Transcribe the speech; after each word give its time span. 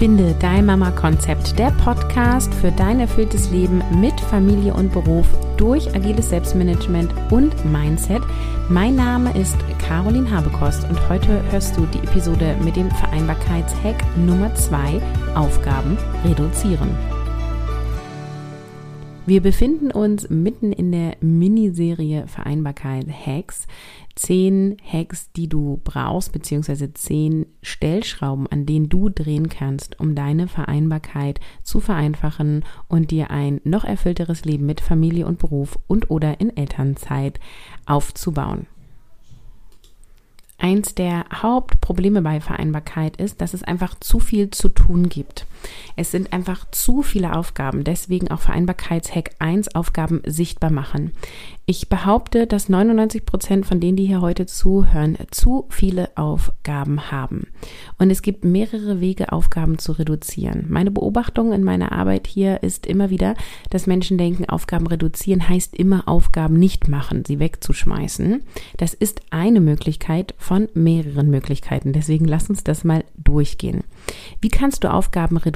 Finde 0.00 0.34
dein 0.40 0.64
Mama-Konzept, 0.64 1.58
der 1.58 1.72
Podcast 1.72 2.54
für 2.54 2.72
dein 2.72 3.00
erfülltes 3.00 3.50
Leben 3.50 3.82
mit 4.00 4.18
Familie 4.18 4.72
und 4.72 4.90
Beruf 4.94 5.26
durch 5.58 5.94
agiles 5.94 6.30
Selbstmanagement 6.30 7.12
und 7.30 7.54
Mindset. 7.70 8.22
Mein 8.70 8.96
Name 8.96 9.38
ist 9.38 9.58
Caroline 9.78 10.30
Habekost 10.30 10.88
und 10.88 10.98
heute 11.10 11.42
hörst 11.50 11.76
du 11.76 11.84
die 11.92 11.98
Episode 11.98 12.56
mit 12.64 12.76
dem 12.76 12.90
Vereinbarkeitshack 12.90 14.02
Nummer 14.16 14.54
2, 14.54 15.02
Aufgaben 15.34 15.98
reduzieren. 16.24 16.88
Wir 19.30 19.42
befinden 19.42 19.92
uns 19.92 20.28
mitten 20.28 20.72
in 20.72 20.90
der 20.90 21.16
Miniserie 21.20 22.26
Vereinbarkeit 22.26 23.06
Hacks. 23.08 23.68
Zehn 24.16 24.76
Hacks, 24.84 25.30
die 25.30 25.48
du 25.48 25.80
brauchst, 25.84 26.32
beziehungsweise 26.32 26.92
zehn 26.94 27.46
Stellschrauben, 27.62 28.48
an 28.48 28.66
denen 28.66 28.88
du 28.88 29.08
drehen 29.08 29.48
kannst, 29.48 30.00
um 30.00 30.16
deine 30.16 30.48
Vereinbarkeit 30.48 31.38
zu 31.62 31.78
vereinfachen 31.78 32.64
und 32.88 33.12
dir 33.12 33.30
ein 33.30 33.60
noch 33.62 33.84
erfüllteres 33.84 34.44
Leben 34.44 34.66
mit 34.66 34.80
Familie 34.80 35.28
und 35.28 35.38
Beruf 35.38 35.78
und 35.86 36.10
oder 36.10 36.40
in 36.40 36.56
Elternzeit 36.56 37.38
aufzubauen. 37.86 38.66
Eins 40.58 40.96
der 40.96 41.26
Hauptprobleme 41.32 42.20
bei 42.20 42.40
Vereinbarkeit 42.40 43.16
ist, 43.18 43.40
dass 43.40 43.54
es 43.54 43.62
einfach 43.62 43.94
zu 44.00 44.18
viel 44.18 44.50
zu 44.50 44.68
tun 44.68 45.08
gibt. 45.08 45.46
Es 45.96 46.10
sind 46.10 46.32
einfach 46.32 46.70
zu 46.70 47.02
viele 47.02 47.36
Aufgaben, 47.36 47.84
deswegen 47.84 48.30
auch 48.30 48.40
Vereinbarkeitshack 48.40 49.30
1 49.38 49.74
Aufgaben 49.74 50.22
sichtbar 50.26 50.70
machen. 50.70 51.12
Ich 51.66 51.88
behaupte, 51.88 52.48
dass 52.48 52.68
99 52.68 53.24
Prozent 53.24 53.64
von 53.64 53.78
denen, 53.78 53.96
die 53.96 54.06
hier 54.06 54.20
heute 54.20 54.46
zuhören, 54.46 55.16
zu 55.30 55.66
viele 55.68 56.08
Aufgaben 56.16 57.12
haben. 57.12 57.46
Und 57.96 58.10
es 58.10 58.22
gibt 58.22 58.44
mehrere 58.44 59.00
Wege, 59.00 59.30
Aufgaben 59.30 59.78
zu 59.78 59.92
reduzieren. 59.92 60.66
Meine 60.68 60.90
Beobachtung 60.90 61.52
in 61.52 61.62
meiner 61.62 61.92
Arbeit 61.92 62.26
hier 62.26 62.64
ist 62.64 62.86
immer 62.86 63.10
wieder, 63.10 63.36
dass 63.68 63.86
Menschen 63.86 64.18
denken, 64.18 64.48
Aufgaben 64.48 64.88
reduzieren 64.88 65.48
heißt 65.48 65.76
immer 65.76 66.08
Aufgaben 66.08 66.54
nicht 66.54 66.88
machen, 66.88 67.24
sie 67.24 67.38
wegzuschmeißen. 67.38 68.42
Das 68.78 68.92
ist 68.94 69.20
eine 69.30 69.60
Möglichkeit 69.60 70.34
von 70.38 70.68
mehreren 70.74 71.30
Möglichkeiten. 71.30 71.92
Deswegen 71.92 72.24
lass 72.24 72.50
uns 72.50 72.64
das 72.64 72.82
mal 72.82 73.04
durchgehen. 73.16 73.84
Wie 74.40 74.48
kannst 74.48 74.82
du 74.82 74.92
Aufgaben 74.92 75.36
reduzieren? 75.36 75.49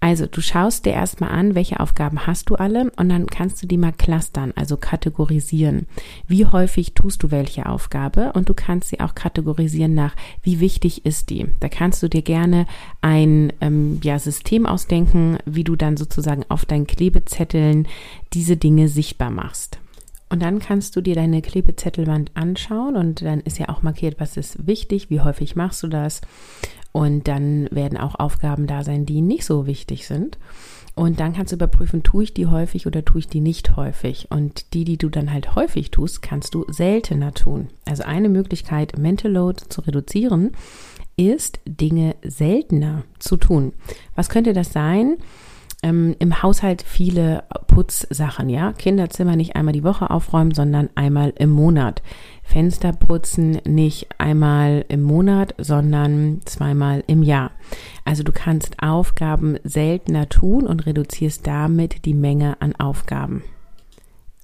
Also 0.00 0.26
du 0.26 0.40
schaust 0.40 0.84
dir 0.84 0.92
erstmal 0.92 1.30
an, 1.30 1.54
welche 1.54 1.80
Aufgaben 1.80 2.26
hast 2.26 2.50
du 2.50 2.56
alle 2.56 2.90
und 2.96 3.08
dann 3.08 3.26
kannst 3.26 3.62
du 3.62 3.66
die 3.66 3.76
mal 3.76 3.92
clustern, 3.92 4.52
also 4.56 4.76
kategorisieren. 4.76 5.86
Wie 6.26 6.46
häufig 6.46 6.94
tust 6.94 7.22
du 7.22 7.30
welche 7.30 7.66
Aufgabe 7.66 8.32
und 8.32 8.48
du 8.48 8.54
kannst 8.54 8.88
sie 8.88 9.00
auch 9.00 9.14
kategorisieren 9.14 9.94
nach, 9.94 10.16
wie 10.42 10.60
wichtig 10.60 11.06
ist 11.06 11.30
die. 11.30 11.46
Da 11.60 11.68
kannst 11.68 12.02
du 12.02 12.08
dir 12.08 12.22
gerne 12.22 12.66
ein 13.00 13.52
ähm, 13.60 14.00
ja, 14.02 14.18
System 14.18 14.66
ausdenken, 14.66 15.38
wie 15.44 15.64
du 15.64 15.76
dann 15.76 15.96
sozusagen 15.96 16.44
auf 16.48 16.64
deinen 16.64 16.86
Klebezetteln 16.86 17.86
diese 18.32 18.56
Dinge 18.56 18.88
sichtbar 18.88 19.30
machst. 19.30 19.78
Und 20.32 20.40
dann 20.40 20.60
kannst 20.60 20.96
du 20.96 21.02
dir 21.02 21.14
deine 21.14 21.42
Klebezettelwand 21.42 22.30
anschauen 22.32 22.96
und 22.96 23.20
dann 23.20 23.40
ist 23.40 23.58
ja 23.58 23.68
auch 23.68 23.82
markiert, 23.82 24.18
was 24.18 24.38
ist 24.38 24.66
wichtig, 24.66 25.10
wie 25.10 25.20
häufig 25.20 25.56
machst 25.56 25.82
du 25.82 25.88
das. 25.88 26.22
Und 26.92 27.26
dann 27.26 27.68
werden 27.70 27.98
auch 27.98 28.14
Aufgaben 28.18 28.66
da 28.66 28.84
sein, 28.84 29.06
die 29.06 29.22
nicht 29.22 29.44
so 29.44 29.66
wichtig 29.66 30.06
sind. 30.06 30.38
Und 30.94 31.20
dann 31.20 31.32
kannst 31.32 31.52
du 31.52 31.56
überprüfen, 31.56 32.02
tue 32.02 32.24
ich 32.24 32.34
die 32.34 32.46
häufig 32.46 32.86
oder 32.86 33.02
tue 33.02 33.20
ich 33.20 33.26
die 33.26 33.40
nicht 33.40 33.76
häufig. 33.76 34.26
Und 34.30 34.74
die, 34.74 34.84
die 34.84 34.98
du 34.98 35.08
dann 35.08 35.32
halt 35.32 35.54
häufig 35.54 35.90
tust, 35.90 36.20
kannst 36.20 36.54
du 36.54 36.66
seltener 36.68 37.32
tun. 37.32 37.68
Also 37.86 38.02
eine 38.02 38.28
Möglichkeit, 38.28 38.98
Mental 38.98 39.32
Load 39.32 39.62
zu 39.70 39.80
reduzieren, 39.80 40.52
ist 41.16 41.60
Dinge 41.66 42.14
seltener 42.22 43.04
zu 43.18 43.38
tun. 43.38 43.72
Was 44.14 44.28
könnte 44.28 44.52
das 44.52 44.72
sein? 44.72 45.16
Ähm, 45.82 46.14
im 46.18 46.42
Haushalt 46.42 46.82
viele 46.82 47.44
Putzsachen, 47.66 48.48
ja. 48.48 48.72
Kinderzimmer 48.72 49.36
nicht 49.36 49.56
einmal 49.56 49.72
die 49.72 49.84
Woche 49.84 50.10
aufräumen, 50.10 50.52
sondern 50.52 50.90
einmal 50.94 51.32
im 51.36 51.50
Monat. 51.50 52.02
Fenster 52.42 52.92
putzen 52.92 53.60
nicht 53.64 54.08
einmal 54.18 54.84
im 54.88 55.02
Monat, 55.02 55.54
sondern 55.58 56.40
zweimal 56.44 57.02
im 57.06 57.22
Jahr. 57.22 57.52
Also 58.04 58.22
du 58.22 58.32
kannst 58.32 58.82
Aufgaben 58.82 59.58
seltener 59.64 60.28
tun 60.28 60.66
und 60.66 60.86
reduzierst 60.86 61.46
damit 61.46 62.04
die 62.04 62.14
Menge 62.14 62.60
an 62.60 62.74
Aufgaben. 62.76 63.42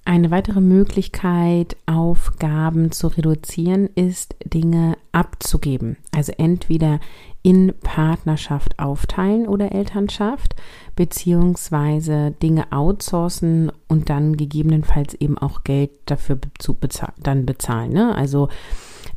Eine 0.09 0.31
weitere 0.31 0.59
Möglichkeit, 0.59 1.77
Aufgaben 1.85 2.91
zu 2.91 3.09
reduzieren, 3.09 3.89
ist 3.93 4.35
Dinge 4.43 4.97
abzugeben. 5.11 5.97
Also 6.15 6.31
entweder 6.35 6.99
in 7.41 7.73
Partnerschaft 7.81 8.77
aufteilen 8.79 9.47
oder 9.47 9.71
Elternschaft, 9.71 10.55
beziehungsweise 10.95 12.31
Dinge 12.31 12.71
outsourcen 12.71 13.71
und 13.87 14.09
dann 14.09 14.35
gegebenenfalls 14.35 15.13
eben 15.13 15.37
auch 15.37 15.63
Geld 15.63 15.91
dafür 16.05 16.37
zu 16.57 16.73
bezahl 16.73 17.13
dann 17.17 17.45
bezahlen. 17.45 17.93
Ne? 17.93 18.13
Also 18.13 18.49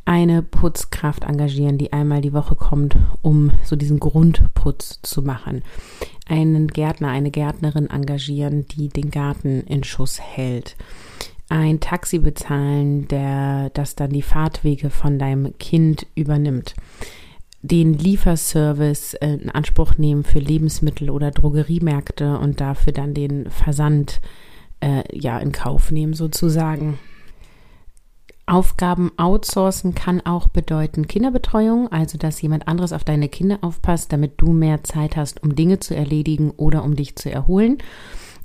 eine 0.05 0.41
Putzkraft 0.41 1.23
engagieren, 1.25 1.77
die 1.77 1.91
einmal 1.91 2.21
die 2.21 2.33
Woche 2.33 2.55
kommt, 2.55 2.95
um 3.21 3.51
so 3.63 3.75
diesen 3.75 3.99
Grundputz 3.99 4.99
zu 5.01 5.21
machen. 5.21 5.61
Einen 6.27 6.67
Gärtner, 6.67 7.09
eine 7.09 7.31
Gärtnerin 7.31 7.89
engagieren, 7.89 8.65
die 8.67 8.87
den 8.87 9.11
Garten 9.11 9.61
in 9.61 9.83
Schuss 9.83 10.21
hält. 10.21 10.77
Ein 11.49 11.81
Taxi 11.81 12.19
bezahlen, 12.19 13.07
der 13.09 13.69
das 13.71 13.95
dann 13.95 14.11
die 14.11 14.21
Fahrtwege 14.21 14.89
von 14.89 15.19
deinem 15.19 15.57
Kind 15.57 16.07
übernimmt 16.15 16.73
den 17.63 17.93
Lieferservice 17.93 19.13
in 19.15 19.49
Anspruch 19.49 19.97
nehmen 19.97 20.23
für 20.23 20.39
Lebensmittel 20.39 21.09
oder 21.09 21.31
Drogeriemärkte 21.31 22.37
und 22.37 22.59
dafür 22.59 22.91
dann 22.91 23.13
den 23.13 23.49
Versand 23.49 24.19
äh, 24.81 25.03
ja 25.17 25.39
in 25.39 25.53
Kauf 25.53 25.89
nehmen 25.89 26.13
sozusagen. 26.13 26.99
Aufgaben 28.45 29.13
outsourcen 29.15 29.95
kann 29.95 30.19
auch 30.25 30.49
bedeuten 30.49 31.07
Kinderbetreuung, 31.07 31.89
also 31.89 32.17
dass 32.17 32.41
jemand 32.41 32.67
anderes 32.67 32.91
auf 32.91 33.05
deine 33.05 33.29
Kinder 33.29 33.59
aufpasst, 33.61 34.11
damit 34.11 34.33
du 34.37 34.51
mehr 34.51 34.83
Zeit 34.83 35.15
hast, 35.15 35.41
um 35.41 35.55
Dinge 35.55 35.79
zu 35.79 35.95
erledigen 35.95 36.51
oder 36.51 36.83
um 36.83 36.97
dich 36.97 37.15
zu 37.15 37.31
erholen. 37.31 37.77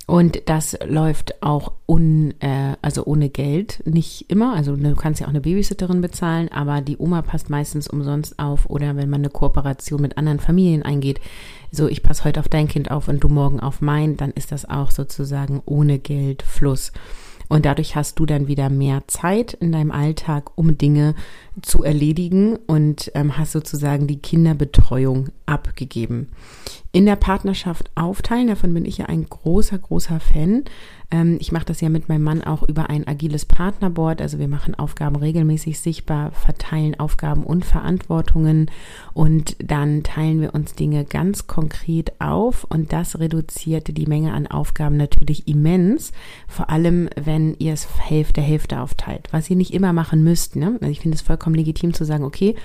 Und 0.09 0.49
das 0.49 0.75
läuft 0.83 1.43
auch 1.43 1.73
un, 1.85 2.33
äh, 2.39 2.75
also 2.81 3.05
ohne 3.05 3.29
Geld, 3.29 3.83
nicht 3.85 4.25
immer. 4.27 4.55
Also 4.55 4.75
du 4.75 4.95
kannst 4.95 5.21
ja 5.21 5.27
auch 5.27 5.29
eine 5.29 5.41
Babysitterin 5.41 6.01
bezahlen, 6.01 6.49
aber 6.51 6.81
die 6.81 6.97
Oma 6.97 7.21
passt 7.21 7.51
meistens 7.51 7.87
umsonst 7.87 8.39
auf 8.39 8.67
oder 8.71 8.95
wenn 8.95 9.11
man 9.11 9.21
eine 9.21 9.29
Kooperation 9.29 10.01
mit 10.01 10.17
anderen 10.17 10.39
Familien 10.39 10.81
eingeht, 10.81 11.21
so 11.71 11.87
ich 11.87 12.01
passe 12.01 12.23
heute 12.23 12.39
auf 12.39 12.49
dein 12.49 12.67
Kind 12.67 12.89
auf 12.89 13.07
und 13.07 13.19
du 13.19 13.29
morgen 13.29 13.59
auf 13.59 13.81
mein, 13.81 14.17
dann 14.17 14.31
ist 14.31 14.51
das 14.51 14.67
auch 14.67 14.89
sozusagen 14.89 15.61
ohne 15.65 15.99
Geldfluss. 15.99 16.91
Und 17.49 17.65
dadurch 17.65 17.95
hast 17.95 18.19
du 18.19 18.25
dann 18.25 18.47
wieder 18.47 18.69
mehr 18.69 19.03
Zeit 19.07 19.53
in 19.53 19.71
deinem 19.71 19.91
Alltag, 19.91 20.51
um 20.55 20.77
Dinge 20.77 21.15
zu 21.61 21.83
erledigen 21.83 22.57
und 22.67 23.11
ähm, 23.15 23.37
hast 23.37 23.51
sozusagen 23.51 24.07
die 24.07 24.19
Kinderbetreuung 24.19 25.29
abgegeben. 25.45 26.29
In 26.91 27.05
der 27.05 27.17
Partnerschaft 27.17 27.91
aufteilen, 27.95 28.47
davon 28.47 28.73
bin 28.73 28.85
ich 28.85 28.97
ja 28.97 29.05
ein 29.05 29.27
großer, 29.27 29.77
großer 29.77 30.19
Fan. 30.19 30.63
Ähm, 31.11 31.37
ich 31.39 31.51
mache 31.51 31.65
das 31.65 31.81
ja 31.81 31.89
mit 31.89 32.09
meinem 32.09 32.23
Mann 32.23 32.43
auch 32.43 32.63
über 32.63 32.89
ein 32.89 33.07
agiles 33.07 33.45
Partnerboard. 33.45 34.21
Also 34.21 34.39
wir 34.39 34.47
machen 34.47 34.73
Aufgaben 34.73 35.15
regelmäßig 35.15 35.79
sichtbar, 35.79 36.31
verteilen 36.31 36.99
Aufgaben 36.99 37.43
und 37.43 37.63
Verantwortungen 37.63 38.71
und 39.13 39.55
dann 39.63 40.01
teilen 40.03 40.41
wir 40.41 40.55
uns 40.55 40.73
Dinge 40.73 41.05
ganz 41.05 41.45
konkret 41.45 42.19
auf 42.19 42.63
und 42.63 42.91
das 42.91 43.19
reduziert 43.19 43.95
die 43.95 44.07
Menge 44.07 44.33
an 44.33 44.47
Aufgaben 44.47 44.97
natürlich 44.97 45.47
immens. 45.47 46.11
Vor 46.47 46.69
allem, 46.71 47.09
wenn 47.15 47.38
ihr 47.59 47.73
es 47.73 47.87
Hälfte, 47.99 48.41
Hälfte 48.41 48.81
aufteilt, 48.81 49.27
was 49.31 49.49
ihr 49.49 49.55
nicht 49.55 49.73
immer 49.73 49.93
machen 49.93 50.23
müsst. 50.23 50.55
Ne? 50.55 50.77
Also 50.81 50.91
ich 50.91 50.99
finde 50.99 51.15
es 51.15 51.21
vollkommen 51.21 51.55
legitim 51.55 51.93
zu 51.93 52.05
sagen, 52.05 52.23
okay, 52.23 52.55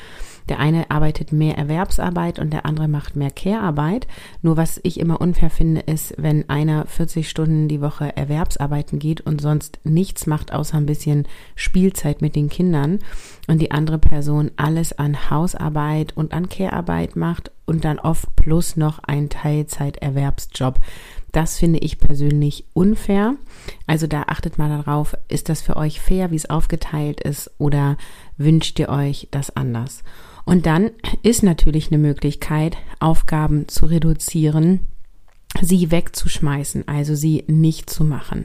der 0.48 0.58
eine 0.58 0.90
arbeitet 0.90 1.32
mehr 1.32 1.56
Erwerbsarbeit 1.56 2.38
und 2.38 2.52
der 2.52 2.66
andere 2.66 2.86
macht 2.86 3.16
mehr 3.16 3.30
Care-Arbeit. 3.30 4.06
Nur 4.42 4.56
was 4.56 4.78
ich 4.82 5.00
immer 5.00 5.20
unfair 5.20 5.48
finde, 5.48 5.80
ist, 5.80 6.14
wenn 6.18 6.48
einer 6.50 6.86
40 6.86 7.28
Stunden 7.28 7.68
die 7.68 7.80
Woche 7.80 8.14
Erwerbsarbeiten 8.14 8.98
geht 8.98 9.22
und 9.22 9.40
sonst 9.40 9.80
nichts 9.84 10.26
macht, 10.26 10.52
außer 10.52 10.76
ein 10.76 10.86
bisschen 10.86 11.26
Spielzeit 11.54 12.20
mit 12.20 12.36
den 12.36 12.50
Kindern 12.50 12.98
und 13.48 13.60
die 13.60 13.70
andere 13.70 13.98
Person 13.98 14.50
alles 14.56 14.92
an 14.92 15.30
Hausarbeit 15.30 16.14
und 16.14 16.34
an 16.34 16.48
Care-Arbeit 16.48 17.16
macht 17.16 17.50
und 17.66 17.84
dann 17.84 17.98
oft 17.98 18.34
plus 18.36 18.76
noch 18.76 18.98
ein 19.00 19.28
Teilzeit-Erwerbsjob. 19.28 20.80
Das 21.32 21.58
finde 21.58 21.80
ich 21.80 21.98
persönlich 21.98 22.64
unfair. 22.74 23.34
Also 23.86 24.06
da 24.06 24.24
achtet 24.28 24.58
mal 24.58 24.68
darauf, 24.68 25.16
ist 25.28 25.48
das 25.48 25.62
für 25.62 25.76
euch 25.76 26.00
fair, 26.00 26.30
wie 26.30 26.36
es 26.36 26.48
aufgeteilt 26.48 27.20
ist 27.20 27.50
oder 27.58 27.96
wünscht 28.36 28.78
ihr 28.78 28.88
euch 28.88 29.28
das 29.30 29.56
anders? 29.56 30.02
Und 30.44 30.66
dann 30.66 30.90
ist 31.22 31.42
natürlich 31.42 31.88
eine 31.88 31.98
Möglichkeit, 31.98 32.76
Aufgaben 33.00 33.66
zu 33.68 33.86
reduzieren, 33.86 34.80
sie 35.60 35.90
wegzuschmeißen, 35.90 36.86
also 36.86 37.14
sie 37.14 37.44
nicht 37.46 37.88
zu 37.88 38.04
machen. 38.04 38.44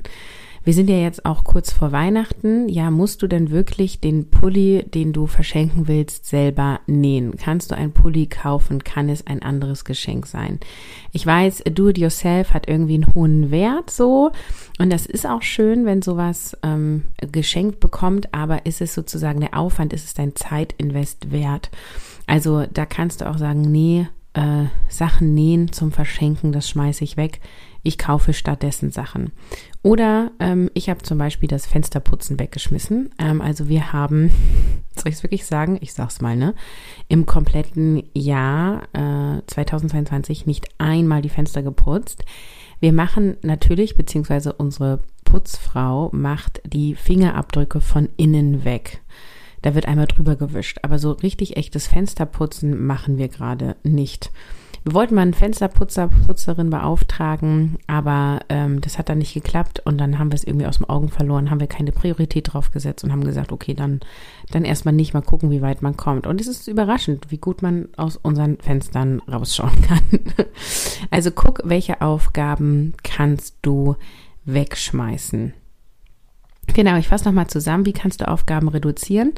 Wir 0.69 0.75
sind 0.75 0.87
ja 0.87 0.97
jetzt 0.97 1.25
auch 1.25 1.45
kurz 1.45 1.73
vor 1.73 1.91
Weihnachten. 1.91 2.69
Ja, 2.69 2.91
musst 2.91 3.23
du 3.23 3.27
denn 3.27 3.49
wirklich 3.49 4.01
den 4.01 4.29
Pulli, 4.29 4.85
den 4.93 5.13
du 5.13 5.25
verschenken 5.25 5.87
willst, 5.87 6.27
selber 6.27 6.79
nähen? 6.85 7.35
Kannst 7.37 7.71
du 7.71 7.75
einen 7.75 7.91
Pulli 7.91 8.27
kaufen? 8.27 8.83
Kann 8.83 9.09
es 9.09 9.25
ein 9.25 9.41
anderes 9.41 9.83
Geschenk 9.83 10.27
sein? 10.27 10.59
Ich 11.11 11.25
weiß, 11.25 11.63
do 11.73 11.89
it 11.89 11.97
yourself 11.97 12.53
hat 12.53 12.67
irgendwie 12.67 12.93
einen 12.93 13.11
hohen 13.15 13.49
Wert 13.49 13.89
so. 13.89 14.31
Und 14.77 14.93
das 14.93 15.07
ist 15.07 15.25
auch 15.25 15.41
schön, 15.41 15.87
wenn 15.87 16.03
sowas 16.03 16.55
ähm, 16.61 17.05
geschenkt 17.31 17.79
bekommt, 17.79 18.31
aber 18.31 18.67
ist 18.67 18.79
es 18.79 18.93
sozusagen 18.93 19.39
der 19.39 19.57
Aufwand, 19.57 19.91
ist 19.91 20.05
es 20.05 20.13
dein 20.13 20.35
Zeitinvest 20.35 21.31
wert? 21.31 21.71
Also 22.27 22.67
da 22.71 22.85
kannst 22.85 23.21
du 23.21 23.25
auch 23.27 23.39
sagen, 23.39 23.61
nee, 23.61 24.05
äh, 24.33 24.65
Sachen 24.87 25.33
nähen 25.33 25.71
zum 25.71 25.91
Verschenken, 25.91 26.51
das 26.51 26.69
schmeiße 26.69 27.03
ich 27.03 27.17
weg. 27.17 27.39
Ich 27.81 27.97
kaufe 27.97 28.33
stattdessen 28.33 28.91
Sachen. 28.91 29.31
Oder 29.81 30.31
ähm, 30.39 30.69
ich 30.73 30.89
habe 30.89 31.03
zum 31.03 31.17
Beispiel 31.17 31.47
das 31.47 31.65
Fensterputzen 31.65 32.37
weggeschmissen. 32.37 33.11
Ähm, 33.17 33.41
also 33.41 33.69
wir 33.69 33.93
haben, 33.93 34.29
soll 34.95 35.09
ich 35.09 35.15
es 35.15 35.23
wirklich 35.23 35.45
sagen? 35.45 35.77
Ich 35.81 35.93
sag's 35.93 36.19
mal, 36.19 36.35
ne? 36.35 36.53
Im 37.07 37.25
kompletten 37.25 38.03
Jahr 38.13 38.83
äh, 38.93 39.41
2022 39.47 40.45
nicht 40.45 40.67
einmal 40.79 41.21
die 41.21 41.29
Fenster 41.29 41.63
geputzt. 41.63 42.25
Wir 42.81 42.91
machen 42.91 43.37
natürlich, 43.41 43.95
beziehungsweise 43.95 44.53
unsere 44.53 44.99
Putzfrau 45.23 46.09
macht 46.11 46.61
die 46.65 46.95
Fingerabdrücke 46.95 47.81
von 47.81 48.09
innen 48.17 48.65
weg. 48.65 49.01
Da 49.61 49.75
wird 49.75 49.85
einmal 49.85 50.07
drüber 50.07 50.35
gewischt. 50.35 50.79
Aber 50.83 50.99
so 50.99 51.11
richtig 51.11 51.57
echtes 51.57 51.87
Fensterputzen 51.87 52.85
machen 52.85 53.17
wir 53.17 53.27
gerade 53.27 53.75
nicht. 53.83 54.31
Wir 54.83 54.93
wollten 54.93 55.15
mal 55.15 55.21
einen 55.21 55.33
Fensterputzer, 55.33 56.07
Putzerin 56.07 56.69
beauftragen, 56.69 57.77
aber 57.87 58.39
ähm, 58.49 58.81
das 58.81 58.97
hat 58.97 59.09
dann 59.09 59.17
nicht 59.17 59.33
geklappt 59.33 59.81
und 59.85 59.97
dann 59.97 60.17
haben 60.17 60.31
wir 60.31 60.35
es 60.35 60.43
irgendwie 60.43 60.65
aus 60.65 60.77
den 60.77 60.89
Augen 60.89 61.09
verloren, 61.09 61.49
haben 61.49 61.59
wir 61.59 61.67
keine 61.67 61.91
Priorität 61.91 62.53
drauf 62.53 62.71
gesetzt 62.71 63.03
und 63.03 63.11
haben 63.11 63.23
gesagt, 63.23 63.51
okay, 63.51 63.73
dann, 63.73 63.99
dann 64.51 64.65
erstmal 64.65 64.93
nicht 64.93 65.13
mal 65.13 65.21
gucken, 65.21 65.51
wie 65.51 65.61
weit 65.61 65.81
man 65.81 65.97
kommt. 65.97 66.25
Und 66.25 66.39
es 66.39 66.47
ist 66.47 66.67
überraschend, 66.67 67.29
wie 67.29 67.37
gut 67.37 67.61
man 67.61 67.89
aus 67.97 68.17
unseren 68.17 68.57
Fenstern 68.57 69.21
rausschauen 69.29 69.81
kann. 69.81 70.01
also 71.11 71.31
guck, 71.31 71.61
welche 71.65 72.01
Aufgaben 72.01 72.93
kannst 73.03 73.57
du 73.61 73.95
wegschmeißen. 74.45 75.53
Genau, 76.73 76.97
ich 76.97 77.07
fasse 77.07 77.25
nochmal 77.25 77.47
zusammen, 77.47 77.85
wie 77.85 77.93
kannst 77.93 78.21
du 78.21 78.27
Aufgaben 78.27 78.67
reduzieren? 78.67 79.33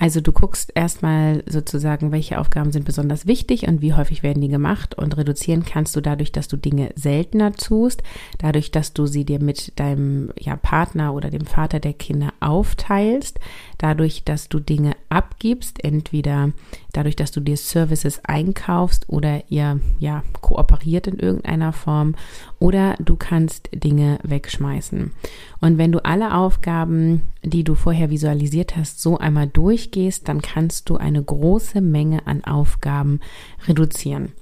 Also 0.00 0.22
du 0.22 0.32
guckst 0.32 0.72
erstmal 0.74 1.44
sozusagen, 1.46 2.10
welche 2.10 2.38
Aufgaben 2.40 2.72
sind 2.72 2.86
besonders 2.86 3.26
wichtig 3.26 3.68
und 3.68 3.82
wie 3.82 3.92
häufig 3.92 4.22
werden 4.22 4.40
die 4.40 4.48
gemacht 4.48 4.94
und 4.96 5.14
reduzieren 5.18 5.66
kannst 5.66 5.94
du 5.94 6.00
dadurch, 6.00 6.32
dass 6.32 6.48
du 6.48 6.56
Dinge 6.56 6.90
seltener 6.94 7.52
tust, 7.52 8.02
dadurch, 8.38 8.70
dass 8.70 8.94
du 8.94 9.04
sie 9.04 9.26
dir 9.26 9.42
mit 9.42 9.78
deinem 9.78 10.32
ja, 10.40 10.56
Partner 10.56 11.12
oder 11.12 11.28
dem 11.28 11.44
Vater 11.44 11.80
der 11.80 11.92
Kinder 11.92 12.32
aufteilst, 12.40 13.40
dadurch, 13.76 14.24
dass 14.24 14.48
du 14.48 14.58
Dinge 14.58 14.96
abgibst, 15.10 15.84
entweder 15.84 16.52
dadurch, 16.92 17.16
dass 17.16 17.30
du 17.30 17.40
dir 17.40 17.56
Services 17.56 18.24
einkaufst 18.24 19.08
oder 19.08 19.42
ihr 19.48 19.80
ja 19.98 20.22
kooperiert 20.40 21.06
in 21.06 21.18
irgendeiner 21.18 21.72
Form 21.72 22.14
oder 22.58 22.94
du 22.98 23.16
kannst 23.16 23.68
Dinge 23.72 24.18
wegschmeißen. 24.22 25.12
Und 25.60 25.78
wenn 25.78 25.92
du 25.92 26.04
alle 26.04 26.34
Aufgaben, 26.34 27.22
die 27.42 27.64
du 27.64 27.74
vorher 27.74 28.10
visualisiert 28.10 28.76
hast, 28.76 29.02
so 29.02 29.18
einmal 29.18 29.46
durchgehst, 29.46 30.28
dann 30.28 30.40
kannst 30.40 30.88
du 30.88 30.96
eine 30.96 31.22
große 31.22 31.80
Menge 31.80 32.26
an 32.26 32.44
Aufgaben 32.44 33.20
reduzieren. 33.66 34.32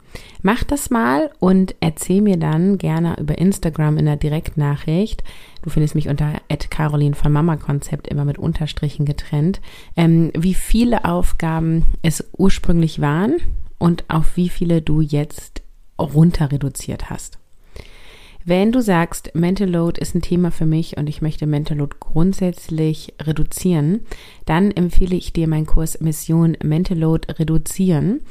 Mach 0.42 0.64
das 0.64 0.90
mal 0.90 1.30
und 1.40 1.74
erzähl 1.80 2.22
mir 2.22 2.36
dann 2.36 2.78
gerne 2.78 3.16
über 3.18 3.38
Instagram 3.38 3.98
in 3.98 4.06
der 4.06 4.16
Direktnachricht. 4.16 5.24
Du 5.62 5.70
findest 5.70 5.94
mich 5.94 6.08
unter 6.08 6.34
Caroline 6.70 7.14
von 7.14 7.32
Mama 7.32 7.56
Konzept 7.56 8.08
immer 8.08 8.24
mit 8.24 8.38
Unterstrichen 8.38 9.04
getrennt, 9.04 9.60
ähm, 9.96 10.30
wie 10.36 10.54
viele 10.54 11.04
Aufgaben 11.04 11.84
es 12.02 12.24
ursprünglich 12.36 13.00
waren 13.00 13.36
und 13.78 14.04
auf 14.08 14.36
wie 14.36 14.48
viele 14.48 14.82
du 14.82 15.00
jetzt 15.00 15.62
runter 15.98 16.52
reduziert 16.52 17.10
hast. 17.10 17.38
Wenn 18.48 18.72
du 18.72 18.80
sagst, 18.80 19.32
Mental 19.34 19.68
Load 19.68 20.00
ist 20.00 20.14
ein 20.14 20.22
Thema 20.22 20.50
für 20.50 20.64
mich 20.64 20.96
und 20.96 21.06
ich 21.06 21.20
möchte 21.20 21.46
Mental 21.46 21.76
Load 21.76 21.96
grundsätzlich 22.00 23.12
reduzieren, 23.20 24.06
dann 24.46 24.70
empfehle 24.70 25.16
ich 25.16 25.34
dir 25.34 25.46
meinen 25.46 25.66
Kurs 25.66 26.00
Mission 26.00 26.56
Mental 26.62 26.96
Load 26.96 27.30
reduzieren. 27.34 28.22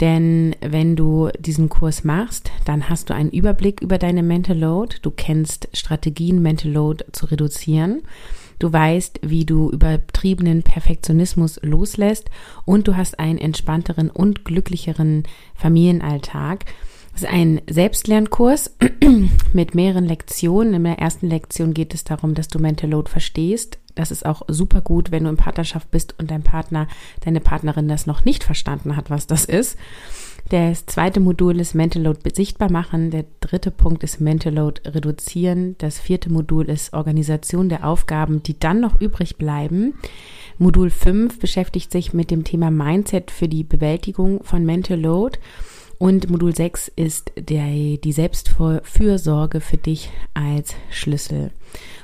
Denn 0.00 0.54
wenn 0.60 0.94
du 0.94 1.28
diesen 1.40 1.70
Kurs 1.70 2.04
machst, 2.04 2.52
dann 2.64 2.88
hast 2.88 3.10
du 3.10 3.14
einen 3.14 3.30
Überblick 3.30 3.80
über 3.80 3.98
deine 3.98 4.22
Mental 4.22 4.56
Load. 4.56 4.98
Du 5.02 5.10
kennst 5.10 5.68
Strategien, 5.72 6.40
Mental 6.40 6.70
Load 6.70 7.06
zu 7.10 7.26
reduzieren. 7.26 8.02
Du 8.60 8.72
weißt, 8.72 9.22
wie 9.22 9.44
du 9.44 9.70
übertriebenen 9.70 10.62
Perfektionismus 10.62 11.58
loslässt 11.64 12.30
und 12.64 12.86
du 12.86 12.96
hast 12.96 13.18
einen 13.18 13.38
entspannteren 13.38 14.08
und 14.08 14.44
glücklicheren 14.44 15.24
Familienalltag. 15.56 16.64
Es 17.14 17.22
ist 17.22 17.28
ein 17.28 17.60
Selbstlernkurs 17.70 18.76
mit 19.52 19.74
mehreren 19.74 20.04
Lektionen. 20.04 20.74
In 20.74 20.84
der 20.84 20.98
ersten 20.98 21.28
Lektion 21.28 21.72
geht 21.72 21.94
es 21.94 22.02
darum, 22.02 22.34
dass 22.34 22.48
du 22.48 22.58
Mental 22.58 22.90
Load 22.90 23.08
verstehst. 23.08 23.78
Das 23.94 24.10
ist 24.10 24.26
auch 24.26 24.42
super 24.48 24.80
gut, 24.80 25.12
wenn 25.12 25.22
du 25.22 25.30
in 25.30 25.36
Partnerschaft 25.36 25.92
bist 25.92 26.16
und 26.18 26.32
dein 26.32 26.42
Partner, 26.42 26.88
deine 27.20 27.38
Partnerin 27.38 27.86
das 27.86 28.06
noch 28.06 28.24
nicht 28.24 28.42
verstanden 28.42 28.96
hat, 28.96 29.10
was 29.10 29.28
das 29.28 29.44
ist. 29.44 29.78
Das 30.50 30.86
zweite 30.86 31.20
Modul 31.20 31.60
ist 31.60 31.74
Mental 31.74 32.02
Load 32.02 32.18
sichtbar 32.34 32.70
machen. 32.70 33.12
Der 33.12 33.24
dritte 33.40 33.70
Punkt 33.70 34.02
ist 34.02 34.20
Mental 34.20 34.52
Load 34.52 34.82
reduzieren. 34.84 35.76
Das 35.78 36.00
vierte 36.00 36.32
Modul 36.32 36.68
ist 36.68 36.92
Organisation 36.92 37.68
der 37.68 37.86
Aufgaben, 37.86 38.42
die 38.42 38.58
dann 38.58 38.80
noch 38.80 39.00
übrig 39.00 39.36
bleiben. 39.36 39.94
Modul 40.58 40.90
5 40.90 41.38
beschäftigt 41.38 41.92
sich 41.92 42.12
mit 42.12 42.32
dem 42.32 42.42
Thema 42.42 42.72
Mindset 42.72 43.30
für 43.30 43.48
die 43.48 43.62
Bewältigung 43.62 44.42
von 44.42 44.66
Mental 44.66 45.00
Load. 45.00 45.38
Und 45.98 46.30
Modul 46.30 46.54
6 46.54 46.88
ist 46.96 47.32
der, 47.36 47.96
die 47.96 48.12
Selbstfürsorge 48.12 49.60
für 49.60 49.76
dich 49.76 50.10
als 50.34 50.74
Schlüssel. 50.90 51.50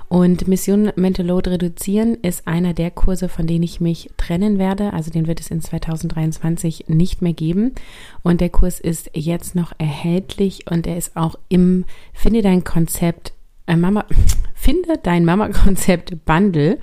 Und 0.08 0.48
Mission 0.48 0.90
Mental 0.96 1.24
Load 1.24 1.48
reduzieren 1.48 2.16
ist 2.22 2.48
einer 2.48 2.74
der 2.74 2.90
Kurse, 2.90 3.28
von 3.28 3.46
denen 3.46 3.62
ich 3.62 3.80
mich 3.80 4.10
trennen 4.16 4.58
werde. 4.58 4.92
Also 4.92 5.12
den 5.12 5.28
wird 5.28 5.38
es 5.38 5.52
in 5.52 5.60
2023 5.60 6.86
nicht 6.88 7.22
mehr 7.22 7.32
geben. 7.32 7.76
Und 8.22 8.40
der 8.40 8.48
Kurs 8.48 8.80
ist 8.80 9.10
jetzt 9.14 9.54
noch 9.54 9.72
erhältlich 9.78 10.68
und 10.68 10.88
er 10.88 10.96
ist 10.96 11.16
auch 11.16 11.36
im 11.48 11.84
Finde 12.12 12.42
dein 12.42 12.64
Konzept 12.64 13.34
Mama, 13.76 14.04
finde 14.54 14.98
dein 15.02 15.24
Mama-Konzept 15.24 16.24
Bundle, 16.24 16.78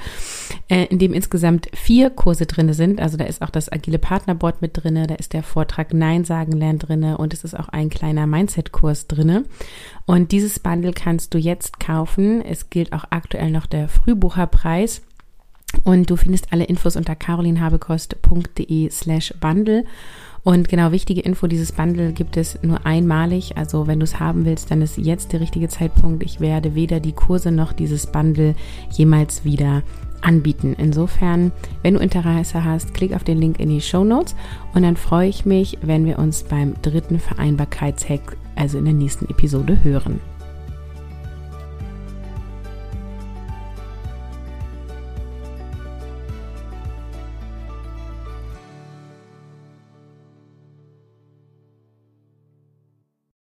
äh, 0.70 0.86
in 0.86 1.00
dem 1.00 1.14
insgesamt 1.14 1.68
vier 1.74 2.10
Kurse 2.10 2.46
drin 2.46 2.74
sind. 2.74 3.00
Also 3.00 3.18
da 3.18 3.26
ist 3.26 3.42
auch 3.42 3.50
das 3.50 3.72
agile 3.72 4.00
Partnerboard 4.00 4.62
mit 4.62 4.72
drin, 4.74 5.06
da 5.08 5.16
ist 5.16 5.34
der 5.34 5.44
Vortrag 5.44 5.94
Nein 5.94 6.24
sagen 6.24 6.54
lernen 6.54 6.80
drin 6.80 7.04
und 7.04 7.34
es 7.34 7.44
ist 7.44 7.58
auch 7.58 7.70
ein 7.70 7.90
kleiner 7.90 8.28
Mindset-Kurs 8.28 9.08
drin. 9.08 9.46
Und 10.06 10.32
dieses 10.32 10.60
Bundle 10.60 10.94
kannst 10.94 11.34
du 11.34 11.38
jetzt 11.38 11.80
kaufen. 11.80 12.42
Es 12.42 12.70
gilt 12.70 12.94
auch 12.94 13.06
aktuell 13.10 13.52
noch 13.52 13.66
der 13.66 13.90
Frühbucherpreis. 13.90 15.02
Und 15.84 16.10
du 16.10 16.16
findest 16.16 16.54
alle 16.54 16.64
Infos 16.64 16.96
unter 16.96 17.16
carolinhabekost.de 17.16 18.90
slash 18.90 19.34
bundle. 19.40 19.84
Und 20.48 20.70
genau, 20.70 20.94
wichtige 20.94 21.20
Info, 21.20 21.48
dieses 21.48 21.74
Bundle 21.74 22.14
gibt 22.14 22.38
es 22.38 22.58
nur 22.64 22.86
einmalig. 22.86 23.58
Also 23.58 23.86
wenn 23.86 24.00
du 24.00 24.06
es 24.06 24.22
haben 24.22 24.46
willst, 24.46 24.72
dann 24.72 24.82
ist 24.82 24.98
jetzt 24.98 25.34
der 25.34 25.42
richtige 25.42 25.68
Zeitpunkt. 25.68 26.24
Ich 26.24 26.40
werde 26.40 26.74
weder 26.74 27.02
die 27.02 27.12
Kurse 27.12 27.52
noch 27.52 27.74
dieses 27.74 28.08
Bundle 28.08 28.56
jemals 28.90 29.44
wieder 29.44 29.84
anbieten. 30.22 30.74
Insofern, 30.78 31.52
wenn 31.82 31.96
du 31.96 32.00
Interesse 32.00 32.64
hast, 32.64 32.94
klick 32.94 33.14
auf 33.14 33.26
den 33.26 33.40
Link 33.40 33.60
in 33.60 33.68
die 33.68 33.82
Show 33.82 34.06
Notes 34.06 34.38
und 34.74 34.84
dann 34.84 34.96
freue 34.96 35.28
ich 35.28 35.46
mich, 35.46 35.80
wenn 35.82 36.06
wir 36.06 36.18
uns 36.18 36.44
beim 36.44 36.76
dritten 36.82 37.20
Vereinbarkeitshack, 37.20 38.38
also 38.56 38.78
in 38.78 38.86
der 38.86 38.94
nächsten 38.94 39.30
Episode, 39.30 39.84
hören. 39.84 40.22